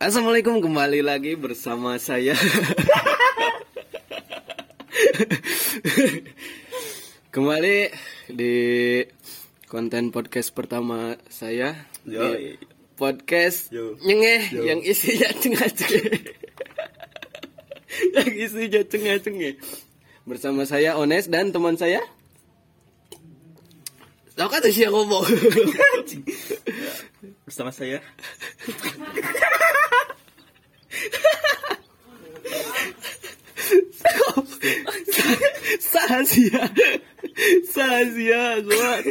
[0.00, 2.32] Assalamualaikum kembali lagi bersama saya.
[7.34, 7.92] kembali
[8.32, 8.56] di
[9.68, 12.24] konten podcast pertama saya Yo.
[12.32, 12.56] di
[12.96, 14.00] podcast Yo.
[14.02, 14.64] nyengeh Yo.
[14.66, 16.32] yang isinya cengah-cengeh.
[18.16, 19.54] yang isinya cengah-cengeh.
[20.24, 22.00] Bersama saya Ones dan teman saya
[24.40, 25.20] Tahu kan tuh siapa ngomong?
[27.44, 28.00] bersama saya
[35.76, 36.72] Sahasia
[37.68, 39.04] Sahasia kuat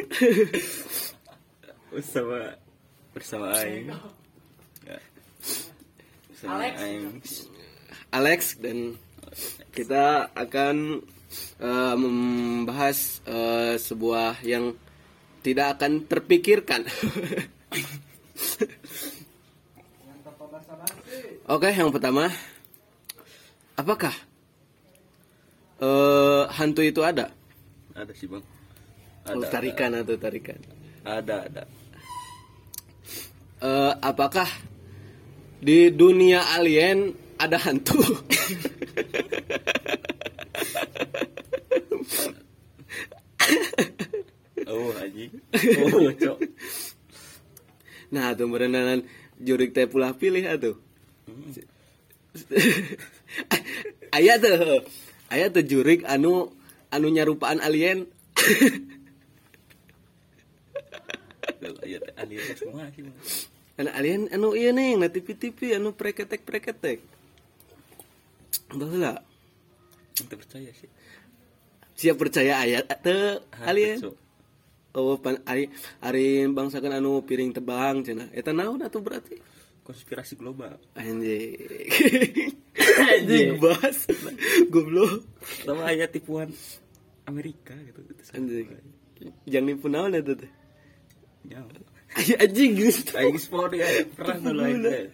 [1.93, 2.57] bersama
[3.13, 3.93] bersama Aing
[6.33, 7.21] bersama Aing
[8.09, 8.97] Alex dan
[9.77, 11.05] kita akan
[11.61, 14.73] eh, membahas eh, sebuah yang
[15.45, 16.85] tidak akan terpikirkan.
[21.49, 22.29] Oke, yang pertama,
[23.73, 24.13] apakah
[25.81, 27.31] eh, hantu itu ada?
[27.97, 28.45] ada sih bang
[29.29, 30.55] Oh, ada tarikan atau tarikan?
[31.03, 31.63] ada ada
[33.59, 34.47] Eh, apakah
[35.59, 37.99] di dunia alien ada hantu?
[44.71, 45.27] oh haji
[45.85, 46.09] oh
[48.09, 49.05] Nah, tuh berenang
[49.37, 50.73] jurik teh pulah pilih atuh.
[54.17, 54.81] Aya tuh.
[55.29, 56.49] Aya tuh jurik anu
[56.89, 58.09] anu nyarupaan alien.
[61.85, 62.89] ya alien semua
[63.77, 67.19] Anu alien anu ieu nih na tipi-tipi anu preketek-preketek.
[68.69, 69.25] Baheula.
[70.13, 70.91] kita percaya sih
[71.99, 73.97] Siap percaya aya teu Hantu, alien?
[74.97, 75.69] Oh, pan ari
[76.01, 78.29] ari bangsakeun anu piring tebang cenah.
[78.33, 79.59] Eta naon atuh berarti?
[79.89, 82.53] konspirasi global Anjing.
[83.17, 84.05] Anjing bahas.
[84.69, 85.25] Goblok.
[85.65, 86.53] sama ayat tipuan
[87.25, 88.05] Amerika gitu
[88.37, 88.69] Anjing.
[89.49, 90.51] Jangan nipu naon eta teh.
[91.49, 91.65] ya
[92.37, 93.01] Anjing geus.
[93.17, 95.09] Aing sport ya pernah dulu Aing.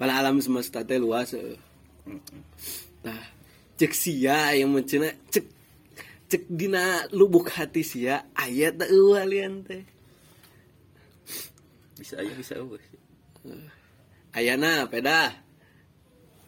[0.00, 1.36] Pada alam semesta teh luas.
[3.04, 3.20] Nah,
[3.76, 5.44] cek sia yang mencena cek
[6.34, 9.86] cek dina lubuk hati sia aya teh eueuh alien teh.
[11.94, 12.98] bisa aja bisa eueuh sih.
[14.34, 15.30] Ayana peda.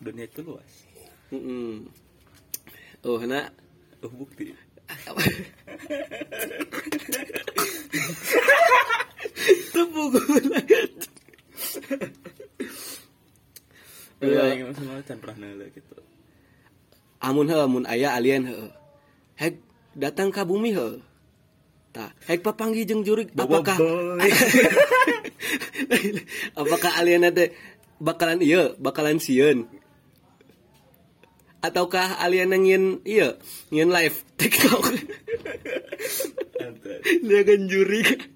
[0.02, 0.66] dunia itu luas
[1.30, 1.86] Heeh.
[3.06, 3.46] Oh, na
[4.02, 4.50] oh bukti
[9.70, 10.14] tepuk
[14.18, 14.66] ya
[15.22, 15.94] pernah gitu
[17.22, 18.54] amun he amun aya alien he
[19.38, 19.65] hek
[19.96, 21.00] datang ke bumi he.
[21.96, 23.72] Tah hek papanggi jeung jurig apakah
[26.60, 27.56] apakah alien teh
[27.96, 29.64] bakalan iya bakalan sieun?
[31.64, 33.28] Ataukah alien yang ngin iya
[33.72, 34.84] ngin live tiktok?
[37.26, 38.28] Dia kan jurig.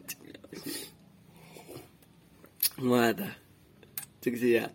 [2.80, 3.36] Mata
[4.24, 4.72] cek sih ya.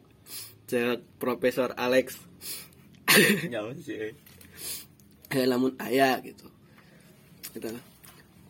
[0.69, 2.21] Cek Profesor Alex.
[3.49, 4.13] Nyawa sih.
[5.33, 6.54] Kayak lamun ayah gitu
[7.55, 7.71] kita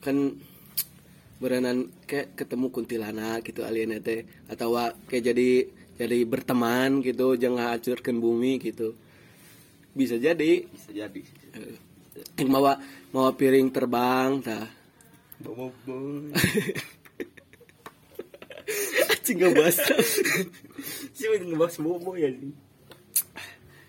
[0.01, 0.33] kan
[1.37, 4.73] berenan kayak ketemu kuntilanak gitu alien teh atau
[5.05, 5.49] kayak jadi
[6.01, 8.97] jadi berteman gitu jangan hancurkan bumi gitu.
[9.93, 10.65] Bisa jadi.
[10.65, 11.21] Bisa jadi
[12.35, 12.75] yang mawa
[13.11, 14.67] mawa piring terbang tah.
[15.35, 16.31] Bobo boy
[19.11, 19.75] anjing gak bahas
[21.11, 22.55] sih mau ngebahas bobo ya sih?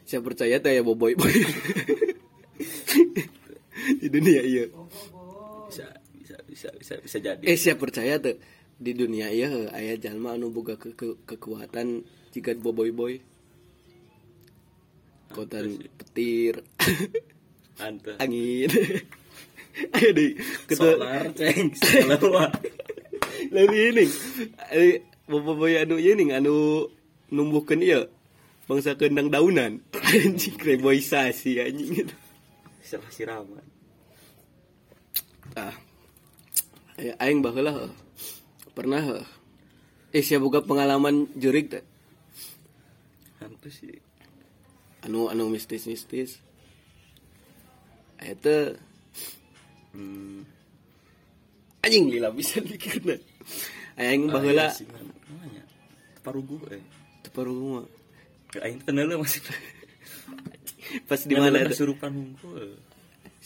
[0.06, 1.30] Saya percaya teh ya boboy boy
[4.02, 4.66] di dunia iya.
[4.66, 4.85] Bisa
[6.56, 7.44] bisa bisa bisa jadi.
[7.44, 8.40] Eh siapa percaya tuh
[8.80, 12.00] di dunia iya heuh, aya jalma anu boga ke, ke- kekuatan
[12.32, 13.14] jika boboy boy
[15.28, 16.64] kekuatan petir.
[17.84, 18.72] Ante angin.
[20.00, 20.32] Ayo deh
[20.64, 22.48] ketua solar ceng solar.
[23.54, 24.04] Lebih ini
[25.28, 26.88] boboy boy anu ieu nih anu
[27.28, 28.08] numbuhkeun ieu
[28.64, 29.84] bangsa kendang daunan.
[29.92, 32.08] Anjing reboisasi anjing.
[32.80, 33.60] Bisa siraman
[35.56, 35.72] ah
[36.96, 37.92] aya aing baheula heuh.
[38.76, 39.24] pernah heuh.
[40.12, 41.84] eh sia boga pengalaman jurig teh.
[43.40, 44.00] Hantu sih.
[45.04, 46.40] Anu anu mistis mistis
[48.16, 48.56] itu
[49.92, 50.40] hmm.
[51.84, 53.20] anjing lila bisa mikirna
[54.00, 55.06] aing baheula Ah, iya sih, man.
[55.28, 55.62] namanya
[56.24, 56.82] parugu eh.
[57.22, 57.86] Teparu mah.
[58.64, 59.44] Aing tenel masih.
[61.10, 62.78] Pas di mana kesurupan hungkul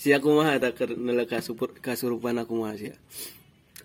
[0.01, 2.97] si aku mah ada ke nela kasupur kasurupan aku mah sia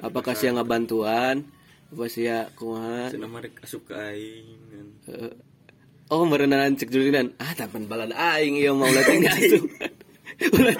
[0.03, 1.47] apakah sia ngabantuan
[1.85, 3.13] apa sih ya kumaha?
[3.13, 4.87] Cenah mah rek asup ka aing kan.
[5.15, 5.33] Eh,
[6.11, 9.63] oh merenang cek julinan ah tapan balad aing iya mau latih diasup
[10.51, 10.75] ulah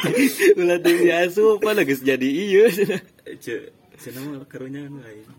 [0.60, 2.68] ulah diasup pada geus jadi iya.
[3.30, 3.72] Eh, ce
[4.02, 5.30] cenah mah karunya anu aing.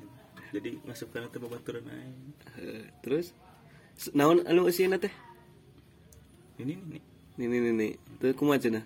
[0.55, 2.19] Jadi ngasup kana teh babaturan aing.
[2.57, 3.37] Eh, terus?
[4.17, 5.13] Naon anu usieuna teh?
[6.63, 7.03] Ini nih
[7.37, 7.93] nih nih nih nih.
[8.23, 8.85] Tuh kumaha cenah?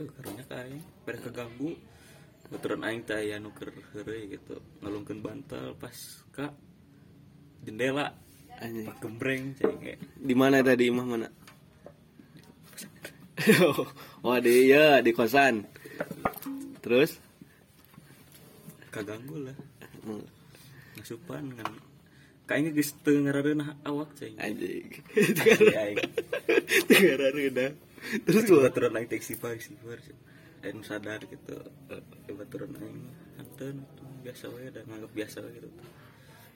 [0.00, 1.78] Eh karunya ka aing pada keganggu
[2.48, 4.60] baturan aing teh aya nu keur heureuy gitu.
[4.82, 5.96] Ngalungkeun bantal pas
[6.32, 6.52] ka
[7.64, 8.14] jendela.
[8.56, 8.88] Anjing.
[9.02, 10.00] Gembreng kayak.
[10.16, 11.28] Di mana tadi imah mana?
[14.26, 15.68] Oh di ya di kosan.
[16.80, 17.20] Terus?
[18.88, 19.56] Kaganggu lah.
[20.02, 20.24] Hmm,
[20.96, 21.72] ngasupan kan.
[22.48, 24.34] Kayaknya geus teu ngarareunah awak cai.
[24.40, 24.88] Anjing.
[26.88, 27.72] Tegara rendah
[28.26, 29.98] terus gua baturan aing teh istighfar istighfar
[30.66, 31.54] dan sadar gitu
[31.94, 32.98] eh baturan aing.
[33.06, 33.86] Mah hanteun
[34.26, 35.68] biasa wae dan nganggap biasa wae gitu.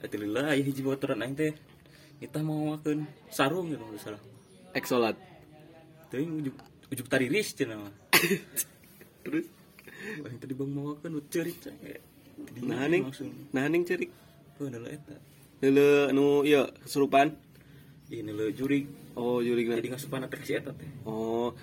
[0.03, 1.55] Alhamdulillah aya hiji baturan aing teh
[2.19, 4.21] kita mau makan sarung gitu nggak salah.
[4.75, 5.15] Ek sholat.
[6.11, 6.55] Tapi ujuk
[6.91, 7.93] ujuk tariris cenah mah
[9.23, 9.47] terus?
[10.19, 11.95] Wah, tadi bang mau makan cerit cai.
[12.67, 13.31] Nah ning langsung.
[13.55, 14.11] Nah ning cerik
[14.59, 15.15] oh nela eta.
[15.63, 17.31] Lele anu iya kesurupan?
[18.11, 19.15] Ini lo jurig.
[19.15, 19.71] Oh jurig.
[19.71, 20.89] Jadi ngasupan atas si eta teh.
[21.07, 21.55] Oh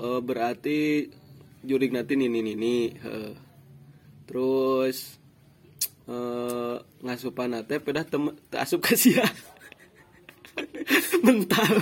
[0.00, 1.06] eh, berarti
[1.64, 3.34] jurig nanti ini ini ini heeh.
[4.24, 5.18] terus
[6.04, 9.24] eh ngasupan teh pedah tem asup ka sia.
[11.24, 11.72] Mental.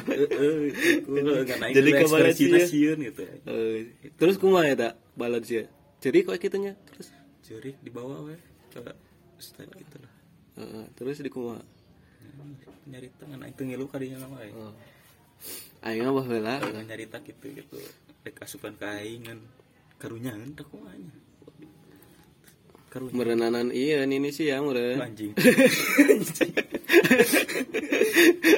[1.75, 2.55] Jadi jadi ieu.
[2.56, 3.23] nasieun gitu.
[3.44, 4.88] Eh, terus kumaha eta
[5.19, 5.69] balad sia.
[6.00, 6.79] Cerik kok kitanya?
[6.88, 7.11] Terus?
[7.44, 8.38] Jurig dibawa we
[8.73, 8.81] ke
[9.37, 10.12] ustad gitu lah.
[10.56, 11.61] Heeh, terus di kumaha
[12.82, 14.56] nyari tangan aing teu ngilu kadinya nama aing
[15.87, 17.79] aing mah baheula Kalau nyarita gitu gitu.
[18.23, 19.26] Dek asupan ka aing
[20.02, 21.14] karunyangan tak kumanya
[22.90, 25.32] karunya merenanan iya ini sih ya meureun anjing.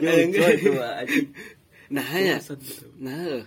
[0.01, 1.29] Itu anjing
[1.93, 2.41] nah ya.
[2.41, 2.89] gitu.
[2.97, 3.45] nah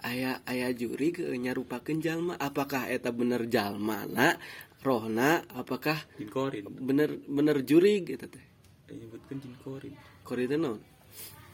[0.00, 2.34] aya aya juri ke nyarupakeun jalma.
[2.40, 4.40] Apakah eta bener jalmana
[4.80, 8.44] rohna apakah jinkorin bener bener juri gitu teh?
[8.88, 10.80] Nyebutkan jinkorin kori teh naon?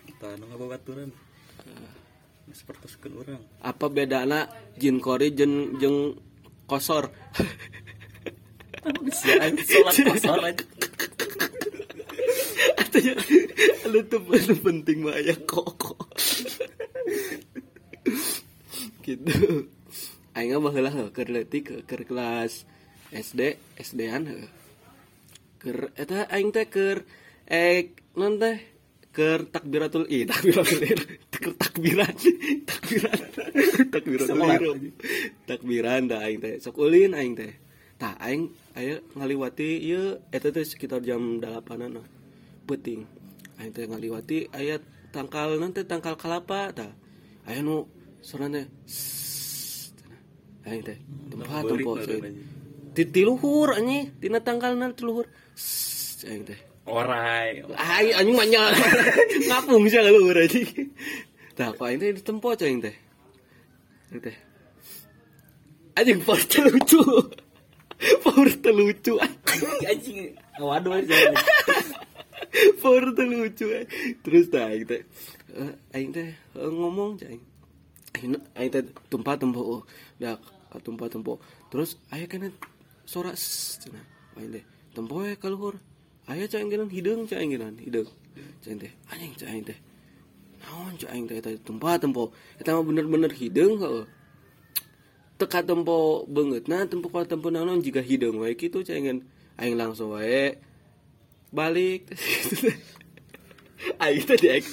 [0.06, 1.11] Kita nu ngababaturan
[2.52, 6.19] seperti orang apa bedana jin kori jeung jeung
[6.67, 7.11] kosor
[9.11, 10.64] sian sholat kosor aja
[12.81, 13.14] Artinya
[13.93, 14.20] lu tuh
[14.61, 15.97] penting mah aya koko.
[19.05, 19.32] gitu.
[20.37, 22.67] Aing mah heuh keur leutik keur kelas
[23.11, 24.49] SD, SD-an heuh.
[25.61, 27.05] Keur eta aing teh keur
[27.50, 28.58] eh non teh
[29.11, 32.14] keur takbiratul ih takbiratul ihram takbiran.
[32.69, 33.19] Takbiran.
[34.50, 34.92] Ihram
[35.48, 36.54] takbiran da aing teh.
[36.60, 37.52] Sok ulin aing teh.
[38.00, 42.06] Tah aing aya ngaliwati ieu eta teh sekitar jam 8-an nah.
[42.64, 43.04] penting
[43.60, 44.78] aing teh ngaliwati aya
[45.10, 46.92] tangkal nanti tangkal kalapa tah.
[47.48, 47.88] Aya nu
[48.20, 48.64] sorana
[50.64, 50.98] teh aing teh.
[51.32, 53.02] Tempat badan aja.
[53.04, 54.12] ti luhur anjing.
[54.20, 55.26] Tina tangkalna ti luhur.
[56.28, 56.60] Aing teh.
[56.90, 57.62] Orai.
[57.76, 58.72] Ay, anjing manyal.
[59.48, 60.62] Ngapung sih kalau berarti.
[61.60, 62.96] Kok aing teh ditempo coy teh.
[64.24, 64.36] Teh.
[66.00, 66.40] Anjing power
[66.72, 67.00] lucu.
[68.24, 69.14] Power lucu.
[69.84, 71.12] anjing waduh aja
[72.81, 73.67] Power lucu.
[74.24, 75.05] Terus tah aing teh.
[75.52, 77.36] eh, Aing teh eh, ngomong coy.
[78.17, 79.60] Aing aing teh tumpah tempo.
[79.60, 79.82] Oh,
[80.17, 80.40] dah
[80.81, 81.44] tumpah tempo.
[81.69, 82.48] Terus aya kana
[83.05, 84.05] suara sss, cenah.
[84.40, 84.64] Aing teh
[84.96, 85.76] tempo we kaluhur.
[86.24, 88.08] Aya cai genan hideung cai genan hideung.
[88.64, 89.79] Cai teh anjing cai teh.
[90.60, 92.36] Naon cai aing teh tumpah tempo.
[92.60, 94.05] Eta mah bener-bener hideung heuh.
[95.40, 99.24] Teka tempo beungeutna tempo ka tempo naon jika hideung wae kitu cai geun.
[99.56, 100.60] Aing langsung wae
[101.48, 102.05] balik.
[104.05, 104.64] Aing teh diek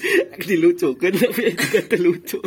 [0.44, 2.40] dilucukeun tapi aing juga teu lucu.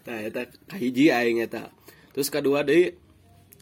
[0.00, 1.68] Tah eta kahiji aing eta.
[2.16, 2.96] Terus kadua deui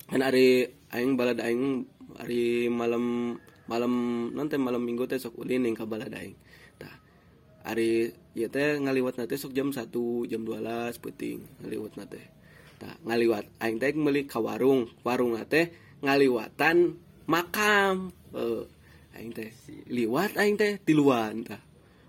[0.07, 1.83] kan ari aing balad aing
[2.14, 3.35] hari malam
[3.67, 3.93] malam
[4.38, 6.38] nanti malam minggu teh sok ulin yang ka balad aing.
[6.79, 7.02] Tah
[7.62, 9.87] hari ieu teh ngaliwat teh sok jam 1
[10.31, 12.26] jam 12 penting ngaliwat teh.
[12.83, 15.71] Tah ngaliwat aing teh meuli ka warung, warung teh
[16.02, 16.99] ngaliwatan
[17.31, 18.11] makam.
[18.35, 18.66] Eh
[19.19, 19.50] aing teh
[19.88, 21.62] liwat aing teh tiluan tah.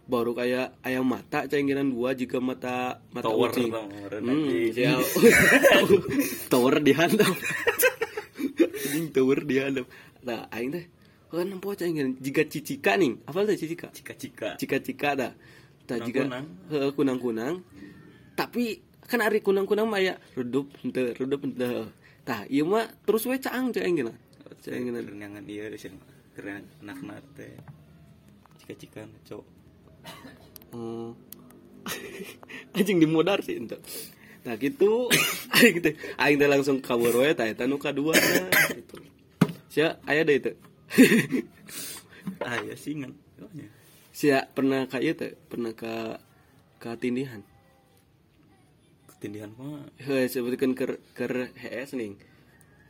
[0.03, 3.71] Baru kayak ayam mata cenggiran dua jika mata mata Tower, ucing.
[3.71, 4.99] tower, Hmm, siap.
[6.51, 6.75] tower.
[8.93, 9.85] Anjing tower dihandap.
[10.21, 10.85] Nah, aing teh
[11.33, 13.17] kan nempo cenggiran jika cicika nih.
[13.25, 13.87] Apa teh cicika?
[13.89, 15.31] cika cika Cika-cika dah.
[15.89, 16.45] Tah jika Kunang-kunang.
[16.69, 17.55] heeh kunang-kunang.
[18.37, 18.63] Tapi
[19.09, 21.89] kan ari kunang-kunang mah aya redup henteu, redup henteu.
[22.23, 24.15] Tah ieu mah terus we caang cenggiran.
[24.63, 25.99] Cengin kerenangan di sini
[26.33, 27.49] keren anak nate
[28.63, 29.43] cika cikan cok
[30.73, 31.13] Hmm.
[32.75, 33.77] anjing dimodar sih ente.
[34.41, 35.05] Nah gitu,
[35.55, 38.97] aing teh aing teh langsung kabur we tah eta nu kadua tah, gitu.
[39.69, 40.55] Sia aya deui teh.
[42.47, 43.17] ah ya singan.
[44.13, 46.21] Sia pernah ka ieu teh, pernah ka
[46.77, 47.41] ka tindihan.
[49.23, 52.19] ketindihan mah Heuh sebutkeun keur keur HS nih.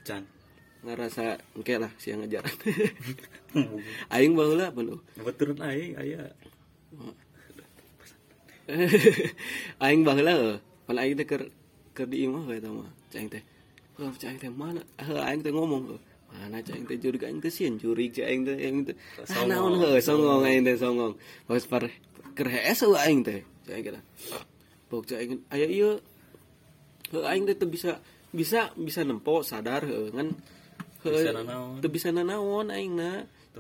[0.02, 0.26] can
[0.82, 2.52] Ngarasa engke lah sia ngajaran.
[4.18, 5.00] aing baheula penuh.
[5.22, 6.34] betul aing aya
[9.86, 10.58] aing baheula heuh.
[10.90, 11.48] Pan aing teh keur
[11.94, 12.90] keur di imah eta mah.
[13.14, 13.44] Cai teh.
[14.20, 14.82] Cai teh mana?
[15.00, 16.02] Aing teh ngomong.
[16.34, 18.96] Mana cai teh jurig aing teh sieun jurig cai aing teh aing teh.
[19.22, 19.50] Ah, Songong.
[19.54, 21.14] naon heuh songong aing teh songong.
[21.46, 21.84] Pas par
[22.34, 23.46] HS heuh aing teh.
[23.70, 24.02] Cai kira.
[24.90, 26.02] Pok cai aing aya ieu.
[27.14, 28.02] Heuh aing teh bisa
[28.34, 30.34] bisa bisa nempo sadar heuh ngan
[31.06, 31.84] nanaon.
[31.84, 32.72] teu bisa nanaon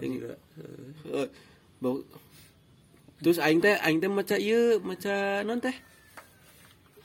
[0.02, 0.34] juga
[1.06, 1.30] Heuh.
[1.78, 2.02] Bau
[3.24, 5.76] Terus aing teh aing teh maca ieu maca non teh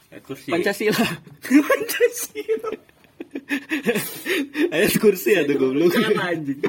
[0.09, 1.05] eh, Pancasila.
[1.45, 2.71] Pancasila.
[4.79, 5.91] Ayat kursi atuh goblok.
[5.91, 6.61] Kan anjing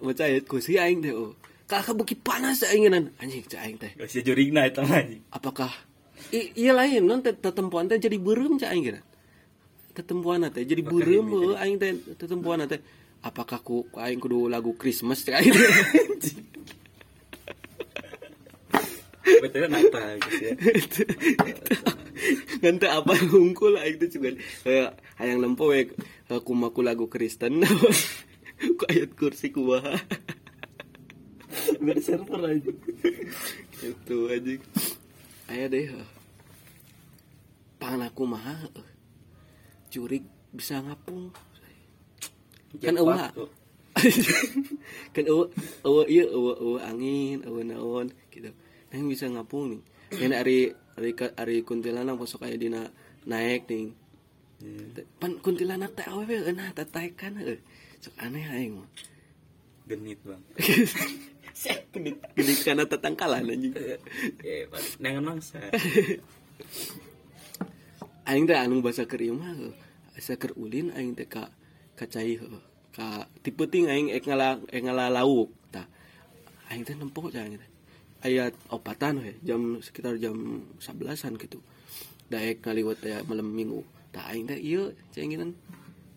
[0.00, 1.36] Maca ayat kursi aing teh oh.
[1.68, 3.92] Kakak beki panas aingenan anjing cai aing teh.
[4.00, 5.70] bisa jurigna eta mah anjing Apakah
[6.32, 9.00] I, iya lain non teh tetempuan teh jadi beureum cai aing kira.
[9.92, 12.80] Tetempuan teh jadi beureum ini heuh aing teh tetempuan teh.
[13.20, 16.36] Apakah ku aing kudu lagu Christmas cai aing teh.
[19.40, 20.52] betul nata gitu ya
[22.60, 24.36] Ngan teu apa hungkul aing teh juga
[24.68, 27.60] eh, hayang lempo we eh, kumaku lagu Kristen.
[28.78, 30.00] Ku ayat kursi kumaha
[31.80, 32.72] berserver aja
[33.80, 34.52] itu aja
[35.48, 36.08] aya deh eh.
[37.80, 38.44] pangan aku mah
[38.76, 38.88] eh,
[39.88, 41.32] curig bisa ngapung.
[42.78, 43.16] Kan eueuh
[45.14, 45.48] kan eueuh
[45.82, 48.52] eueuh ieu eueuh eueuh angin eueuh naon gitu.
[48.92, 49.82] Neng bisa ngapung nih.
[50.20, 50.58] Ini ari
[50.98, 52.90] ari ari kuntilanak masuk aya dina
[53.24, 53.94] naik nih
[55.16, 57.60] pan kuntilanak teh awewe eunah tataekan heuh
[58.00, 58.88] sok aneh aing mah.
[59.88, 60.42] Genit bang.
[61.92, 63.74] Gede gede karena tetangkalan anjing.
[64.44, 64.68] Eh
[65.00, 65.60] nengan mangsa.
[68.28, 69.56] Aing teh anu basa keur ieu mah
[70.16, 71.48] keur ulin aing teh ka
[71.96, 72.60] ka cai heuh.
[72.90, 75.88] ka ti peuting aing ek ngala ek ngala lauk tah.
[76.68, 77.70] Aing teh nempo cai aing teh.
[78.20, 80.36] Aya opatan we jam sekitar jam
[80.76, 81.56] 11-an gitu
[82.28, 83.80] daek ngaliwat teh malam minggu
[84.18, 85.54] aing teh ieu cai nginan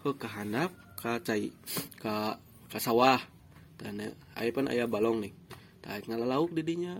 [0.01, 1.53] heuh ka handap ka cai
[2.01, 3.21] ka ka sawah.
[3.77, 4.01] Dan
[4.33, 5.33] aya pan aya balong nih.
[5.85, 6.97] Tah aing ngala lauk di dinya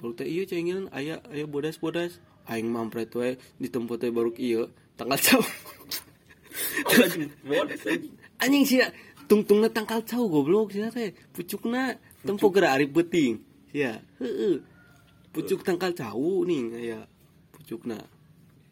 [0.00, 2.16] baru teh ieu cai nginan aya aya bodas-bodas.
[2.48, 5.40] Aing mampret we di tempat teh baru ieu tanggal cau
[8.42, 8.92] anjing sia
[9.30, 11.12] tungtungna tangkal cau goblok sia teh.
[11.36, 13.38] Pucukna tempo geura ari peuting
[13.70, 14.64] sia heeh.
[15.30, 16.98] Pucuk tangkal cau nih aya
[17.54, 18.02] pucukna.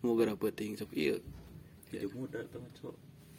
[0.02, 1.22] Mau geura peuting sok ieu
[1.92, 2.94] jadi muda tuh cok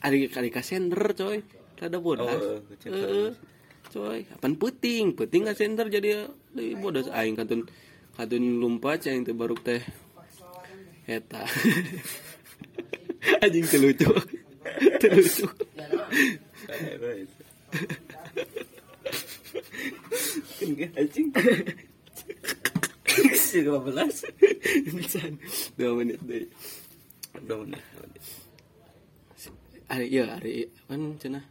[0.06, 1.44] ari kali ka sender coy
[1.80, 3.32] rada bodas Oh, eh, heeh
[3.90, 5.16] coy kapan peuting
[5.48, 7.66] ka sender jadi leuwih bodas aing kantun
[8.16, 9.82] kantun lumpat aing teh baru teh
[11.10, 11.42] eta
[13.44, 14.10] anjing teu lucu
[15.02, 15.48] teu lucu
[16.70, 17.30] kayak banget
[20.64, 21.28] enggak anjing
[23.84, 24.16] belas
[25.00, 25.34] Pisan.
[25.76, 26.46] dua menit deh
[27.36, 27.84] dua menit.
[29.90, 31.46] hari iya hari kan cenah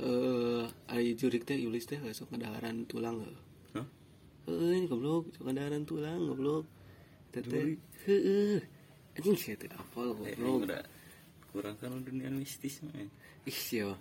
[0.00, 3.36] eh hari jurik teh yulis teh sok ngadaharan tulang heuh
[3.76, 3.86] Hah?
[4.48, 6.64] Heuh, goblok, sok ngadaharan tulang goblok.
[7.30, 7.78] Teh Jurig?
[8.04, 8.60] heeh.
[9.14, 10.84] Anjing sih teh apal Eh, goblok.
[11.52, 13.08] kurang kan dunia mistis mah eh.
[13.44, 13.92] Ih sia.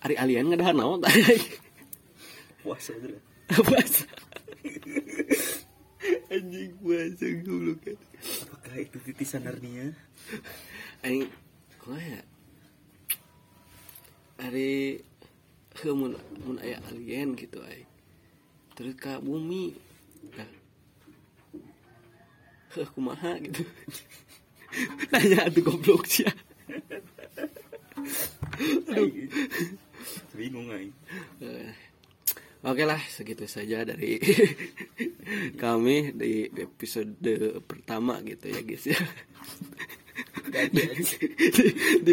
[0.00, 1.12] Ari alien ngadahan naon tah?
[2.64, 4.08] puasa dulu Puasa.
[6.34, 7.94] Anjing puasa goblok.
[8.42, 9.94] apakah itu titisan Narnia
[11.06, 11.30] Aing
[11.78, 12.22] kumaha ya?
[14.42, 14.98] Ari
[15.78, 17.86] heuh mun mun aya alien gitu aing.
[18.74, 19.78] Terus ka bumi.
[20.34, 20.50] Nah.
[22.74, 23.62] Heuh kumaha gitu.
[25.14, 26.34] Tanya atuh goblok sia.
[30.34, 30.90] bingung aing
[31.38, 31.70] Eh,
[32.64, 34.16] Oke lah, segitu saja dari
[35.56, 37.14] kami di episode
[37.64, 39.00] pertama gitu ya guys ya.
[40.70, 40.82] di,
[42.04, 42.12] di,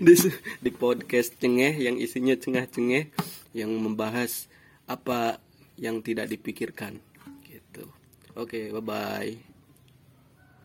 [0.00, 0.14] di,
[0.62, 3.12] di podcast cengeh yang isinya cengah-cengeh
[3.52, 4.48] yang membahas
[4.84, 5.40] apa
[5.80, 7.00] yang tidak dipikirkan
[7.46, 7.90] gitu.
[8.34, 9.53] Oke, bye bye.